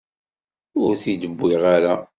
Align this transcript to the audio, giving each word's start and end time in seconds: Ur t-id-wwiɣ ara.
Ur 0.81 0.91
t-id-wwiɣ 1.01 1.63
ara. 1.75 1.95